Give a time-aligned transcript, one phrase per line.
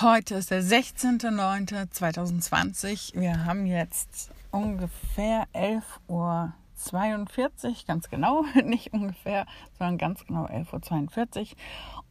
[0.00, 3.18] Heute ist der 16.09.2020.
[3.18, 6.52] Wir haben jetzt ungefähr 11.42 Uhr,
[7.84, 9.44] ganz genau, nicht ungefähr,
[9.76, 11.48] sondern ganz genau 11.42 Uhr.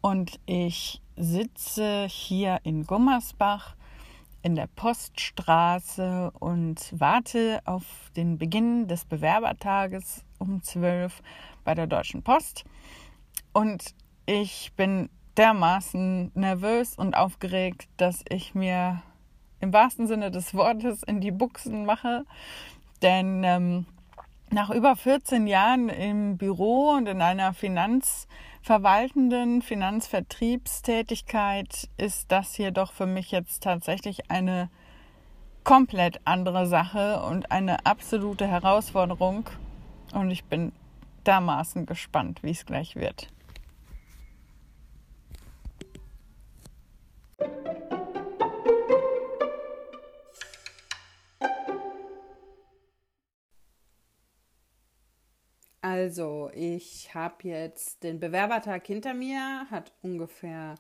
[0.02, 3.78] Und ich sitze hier in Gummersbach
[4.42, 7.86] in der Poststraße und warte auf
[8.18, 11.22] den Beginn des Bewerbertages um 12
[11.64, 12.66] bei der Deutschen Post.
[13.54, 13.96] Und
[14.26, 15.08] ich bin
[15.38, 19.04] dermaßen nervös und aufgeregt, dass ich mir
[19.60, 22.26] im wahrsten Sinne des Wortes in die Buchsen mache.
[23.02, 23.86] Denn ähm,
[24.50, 32.94] nach über 14 Jahren im Büro und in einer finanzverwaltenden Finanzvertriebstätigkeit ist das hier doch
[32.94, 34.70] für mich jetzt tatsächlich eine
[35.64, 39.50] komplett andere Sache und eine absolute Herausforderung.
[40.14, 40.72] Und ich bin
[41.26, 43.28] dermaßen gespannt, wie es gleich wird.
[56.08, 60.76] Also, ich habe jetzt den Bewerbertag hinter mir, hat ungefähr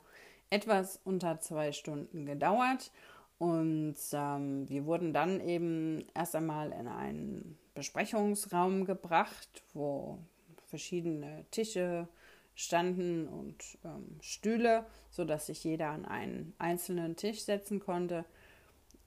[0.49, 2.93] etwas unter zwei Stunden gedauert
[3.37, 10.19] und ähm, wir wurden dann eben erst einmal in einen Besprechungsraum gebracht, wo
[10.67, 12.07] verschiedene Tische
[12.55, 18.23] standen und ähm, Stühle, sodass sich jeder an einen einzelnen Tisch setzen konnte.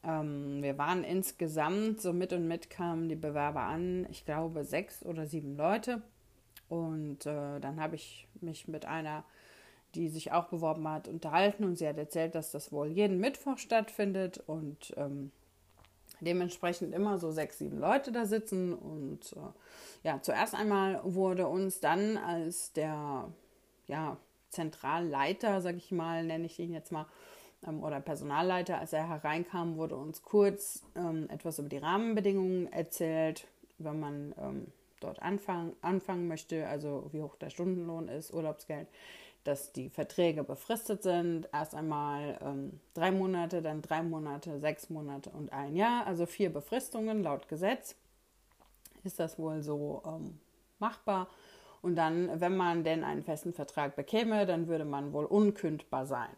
[0.05, 5.05] Ähm, wir waren insgesamt, so mit und mit kamen die Bewerber an, ich glaube sechs
[5.05, 6.03] oder sieben Leute.
[6.69, 9.25] Und äh, dann habe ich mich mit einer,
[9.95, 13.59] die sich auch beworben hat, unterhalten und sie hat erzählt, dass das wohl jeden Mittwoch
[13.59, 15.33] stattfindet und ähm,
[16.21, 18.73] dementsprechend immer so sechs, sieben Leute da sitzen.
[18.73, 23.29] Und äh, ja, zuerst einmal wurde uns dann als der
[23.89, 24.17] ja,
[24.51, 27.07] Zentralleiter, sag ich mal, nenne ich ihn jetzt mal,
[27.67, 33.47] oder Personalleiter, als er hereinkam, wurde uns kurz ähm, etwas über die Rahmenbedingungen erzählt,
[33.79, 34.67] wenn man ähm,
[35.01, 38.89] dort anfang, anfangen möchte, also wie hoch der Stundenlohn ist, Urlaubsgeld,
[39.45, 41.49] dass die Verträge befristet sind.
[41.53, 46.53] Erst einmal ähm, drei Monate, dann drei Monate, sechs Monate und ein Jahr, also vier
[46.53, 47.95] Befristungen laut Gesetz.
[49.05, 50.39] Ist das wohl so ähm,
[50.79, 51.29] machbar?
[51.83, 56.29] Und dann, wenn man denn einen festen Vertrag bekäme, dann würde man wohl unkündbar sein.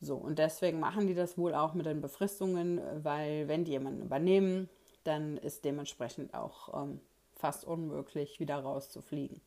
[0.00, 4.02] So, und deswegen machen die das wohl auch mit den Befristungen, weil wenn die jemanden
[4.02, 4.68] übernehmen,
[5.04, 7.00] dann ist dementsprechend auch ähm,
[7.34, 9.40] fast unmöglich, wieder rauszufliegen.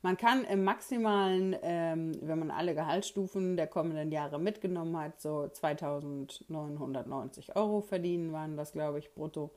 [0.00, 5.44] Man kann im maximalen, ähm, wenn man alle Gehaltsstufen der kommenden Jahre mitgenommen hat, so
[5.44, 9.50] 2.990 Euro verdienen, waren das, glaube ich, brutto.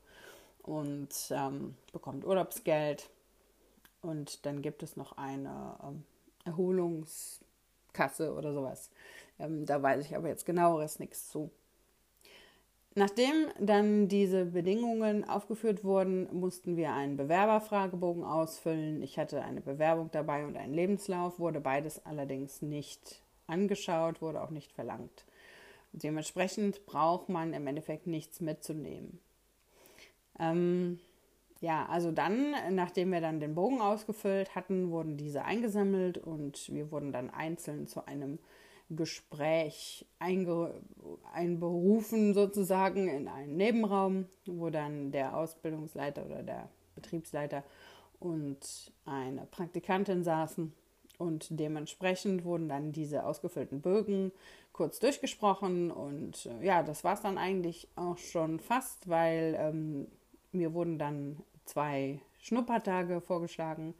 [0.62, 3.10] Und ähm, bekommt Urlaubsgeld.
[4.02, 6.04] Und dann gibt es noch eine ähm,
[7.96, 8.90] Erholungskasse oder sowas.
[9.38, 11.50] Ähm, da weiß ich aber jetzt genaueres nichts zu.
[12.94, 19.02] Nachdem dann diese Bedingungen aufgeführt wurden, mussten wir einen Bewerberfragebogen ausfüllen.
[19.02, 24.50] Ich hatte eine Bewerbung dabei und einen Lebenslauf, wurde beides allerdings nicht angeschaut, wurde auch
[24.50, 25.26] nicht verlangt.
[25.92, 29.20] Dementsprechend braucht man im Endeffekt nichts mitzunehmen.
[30.38, 30.98] Ähm,
[31.60, 36.90] ja, also dann, nachdem wir dann den Bogen ausgefüllt hatten, wurden diese eingesammelt und wir
[36.90, 38.38] wurden dann einzeln zu einem
[38.90, 47.64] Gespräch einberufen sozusagen in einen Nebenraum, wo dann der Ausbildungsleiter oder der Betriebsleiter
[48.20, 50.72] und eine Praktikantin saßen.
[51.18, 54.32] Und dementsprechend wurden dann diese ausgefüllten Bögen
[54.72, 55.90] kurz durchgesprochen.
[55.90, 60.06] Und äh, ja, das war es dann eigentlich auch schon fast, weil ähm,
[60.56, 63.94] mir wurden dann zwei Schnuppertage vorgeschlagen,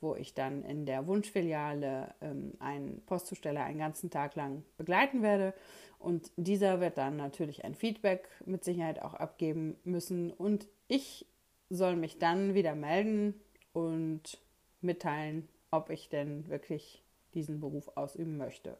[0.00, 5.54] wo ich dann in der Wunschfiliale ähm, einen Postzusteller einen ganzen Tag lang begleiten werde.
[5.98, 10.32] Und dieser wird dann natürlich ein Feedback mit Sicherheit auch abgeben müssen.
[10.32, 11.26] Und ich
[11.70, 13.34] soll mich dann wieder melden
[13.72, 14.38] und
[14.80, 17.02] mitteilen, ob ich denn wirklich
[17.34, 18.76] diesen Beruf ausüben möchte.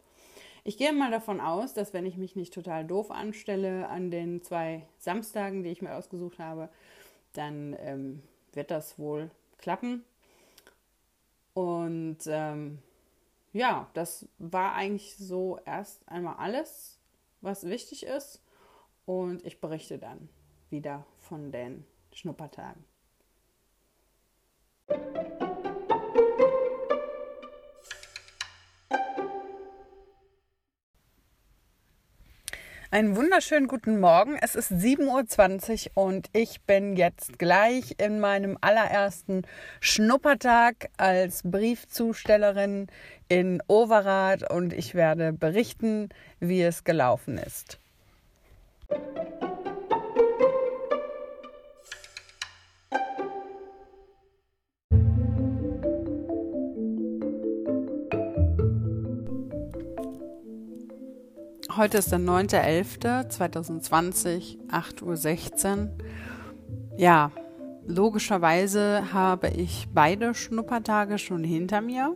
[0.65, 4.43] Ich gehe mal davon aus, dass wenn ich mich nicht total doof anstelle an den
[4.43, 6.69] zwei Samstagen, die ich mir ausgesucht habe,
[7.33, 10.05] dann ähm, wird das wohl klappen.
[11.55, 12.79] Und ähm,
[13.53, 16.99] ja, das war eigentlich so erst einmal alles,
[17.41, 18.43] was wichtig ist.
[19.05, 20.29] Und ich berichte dann
[20.71, 22.85] wieder von den Schnuppertagen.
[32.93, 34.37] Einen wunderschönen guten Morgen.
[34.43, 39.47] Es ist 7.20 Uhr und ich bin jetzt gleich in meinem allerersten
[39.81, 42.89] Schnuppertag als Briefzustellerin
[43.29, 47.79] in Overath und ich werde berichten, wie es gelaufen ist.
[61.75, 65.89] Heute ist der 9.11.2020, 8.16 Uhr.
[66.99, 67.31] Ja,
[67.87, 72.15] logischerweise habe ich beide Schnuppertage schon hinter mir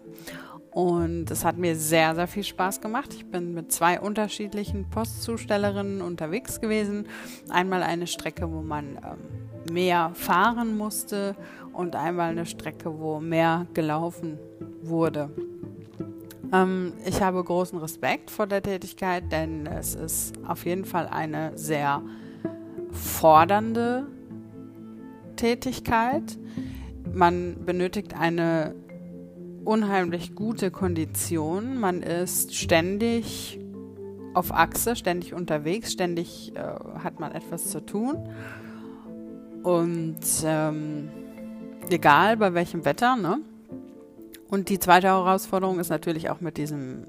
[0.72, 3.14] und es hat mir sehr, sehr viel Spaß gemacht.
[3.14, 7.08] Ich bin mit zwei unterschiedlichen Postzustellerinnen unterwegs gewesen.
[7.48, 9.16] Einmal eine Strecke, wo man ähm,
[9.72, 11.34] mehr fahren musste
[11.72, 14.38] und einmal eine Strecke, wo mehr gelaufen
[14.82, 15.30] wurde.
[16.52, 21.56] Ähm, ich habe großen Respekt vor der Tätigkeit, denn es ist auf jeden Fall eine
[21.56, 22.02] sehr
[22.90, 24.06] fordernde
[25.36, 26.38] Tätigkeit.
[27.12, 28.74] Man benötigt eine
[29.64, 31.78] unheimlich gute Kondition.
[31.78, 33.58] Man ist ständig
[34.34, 36.60] auf Achse, ständig unterwegs, ständig äh,
[37.02, 38.28] hat man etwas zu tun.
[39.62, 41.08] Und ähm,
[41.90, 43.40] egal bei welchem Wetter, ne?
[44.48, 47.04] Und die zweite Herausforderung ist natürlich auch mit diesem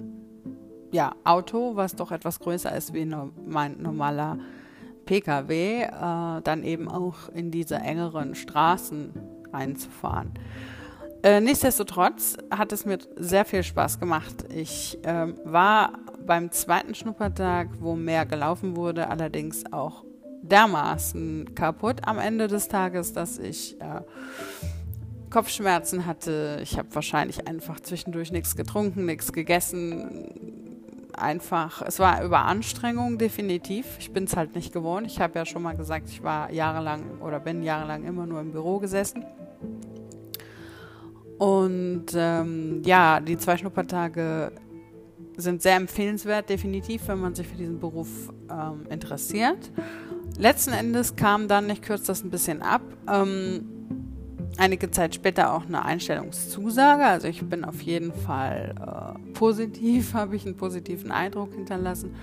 [0.91, 4.37] ja, Auto, was doch etwas größer ist wie no mein normaler
[5.05, 5.89] Pkw, äh,
[6.43, 9.11] dann eben auch in diese engeren Straßen
[9.51, 10.33] einzufahren.
[11.23, 14.45] Äh, nichtsdestotrotz hat es mir sehr viel Spaß gemacht.
[14.53, 15.93] Ich äh, war
[16.25, 20.03] beim zweiten Schnuppertag, wo mehr gelaufen wurde, allerdings auch
[20.41, 24.01] dermaßen kaputt am Ende des Tages, dass ich äh,
[25.29, 26.59] Kopfschmerzen hatte.
[26.63, 30.33] Ich habe wahrscheinlich einfach zwischendurch nichts getrunken, nichts gegessen.
[31.13, 33.85] Einfach, es war Überanstrengung, definitiv.
[33.99, 35.07] Ich bin es halt nicht gewohnt.
[35.07, 38.51] Ich habe ja schon mal gesagt, ich war jahrelang oder bin jahrelang immer nur im
[38.51, 39.25] Büro gesessen.
[41.37, 44.51] Und ähm, ja, die zwei Schnuppertage
[45.37, 48.07] sind sehr empfehlenswert, definitiv, wenn man sich für diesen Beruf
[48.49, 49.71] ähm, interessiert.
[50.37, 52.81] Letzten Endes kam dann, ich kürze das ein bisschen ab,
[53.11, 53.76] ähm,
[54.57, 57.03] einige Zeit später auch eine Einstellungszusage.
[57.03, 62.15] Also ich bin auf jeden Fall äh, positiv, habe ich einen positiven Eindruck hinterlassen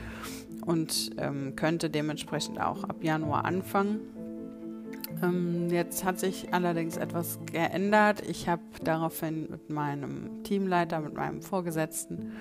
[0.65, 4.01] und ähm, könnte dementsprechend auch ab Januar anfangen.
[5.23, 8.23] Ähm, jetzt hat sich allerdings etwas geändert.
[8.27, 12.33] Ich habe daraufhin mit meinem Teamleiter, mit meinem Vorgesetzten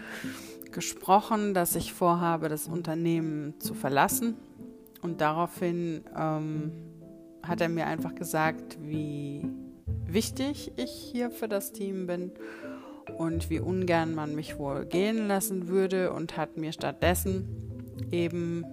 [0.72, 4.36] gesprochen, dass ich vorhabe, das Unternehmen zu verlassen.
[5.02, 6.72] Und daraufhin ähm,
[7.44, 9.42] hat er mir einfach gesagt, wie
[10.14, 12.32] wichtig ich hier für das Team bin
[13.18, 17.48] und wie ungern man mich wohl gehen lassen würde und hat mir stattdessen
[18.12, 18.64] eben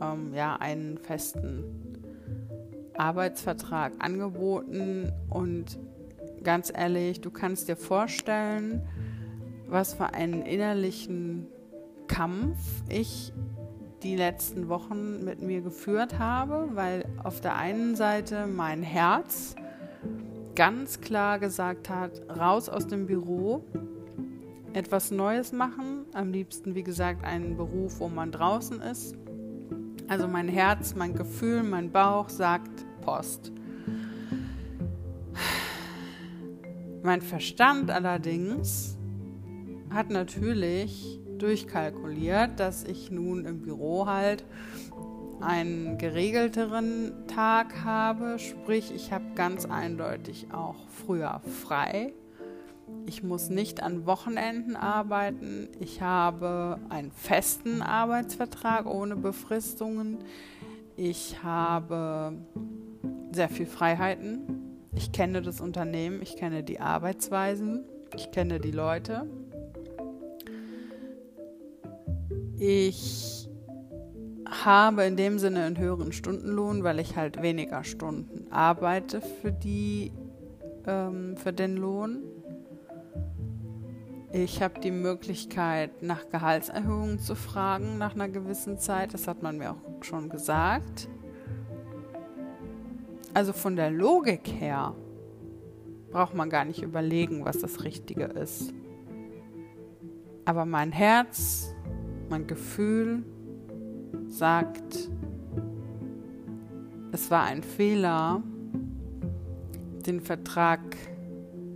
[0.00, 1.64] ähm, ja einen festen
[2.96, 5.12] Arbeitsvertrag angeboten.
[5.28, 5.78] Und
[6.42, 8.82] ganz ehrlich, du kannst dir vorstellen,
[9.68, 11.48] was für einen innerlichen
[12.06, 12.58] Kampf
[12.88, 13.32] ich
[14.02, 19.56] die letzten Wochen mit mir geführt habe, weil auf der einen Seite mein Herz
[20.56, 23.62] ganz klar gesagt hat, raus aus dem Büro,
[24.72, 29.14] etwas Neues machen, am liebsten wie gesagt einen Beruf, wo man draußen ist.
[30.08, 33.52] Also mein Herz, mein Gefühl, mein Bauch sagt Post.
[37.02, 38.96] Mein Verstand allerdings
[39.90, 44.44] hat natürlich durchkalkuliert, dass ich nun im Büro halt
[45.40, 52.12] einen geregelteren Tag habe, sprich ich habe ganz eindeutig auch früher frei.
[53.06, 55.68] Ich muss nicht an Wochenenden arbeiten.
[55.80, 60.18] Ich habe einen festen Arbeitsvertrag ohne Befristungen.
[60.96, 62.32] Ich habe
[63.32, 64.66] sehr viel Freiheiten.
[64.94, 67.84] Ich kenne das Unternehmen, ich kenne die Arbeitsweisen,
[68.16, 69.28] ich kenne die Leute.
[72.58, 73.35] Ich
[74.50, 80.12] habe in dem Sinne einen höheren Stundenlohn, weil ich halt weniger Stunden arbeite für die,
[80.86, 82.22] ähm, für den Lohn.
[84.32, 89.14] Ich habe die Möglichkeit, nach Gehaltserhöhungen zu fragen nach einer gewissen Zeit.
[89.14, 91.08] Das hat man mir auch schon gesagt.
[93.32, 94.94] Also von der Logik her
[96.10, 98.72] braucht man gar nicht überlegen, was das Richtige ist.
[100.44, 101.74] Aber mein Herz,
[102.28, 103.24] mein Gefühl,
[104.28, 105.08] sagt,
[107.12, 108.42] es war ein Fehler,
[110.06, 110.80] den Vertrag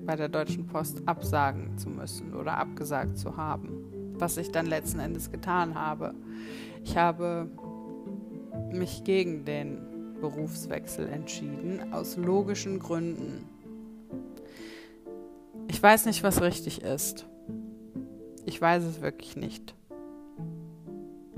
[0.05, 5.01] bei der Deutschen Post absagen zu müssen oder abgesagt zu haben, was ich dann letzten
[5.01, 6.15] Endes getan habe.
[6.85, 7.49] Ich habe
[8.73, 9.79] mich gegen den
[10.21, 13.45] Berufswechsel entschieden, aus logischen Gründen.
[15.69, 17.27] Ich weiß nicht, was richtig ist.
[18.45, 19.75] Ich weiß es wirklich nicht.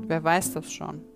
[0.09, 1.12] Wer weiß das schon?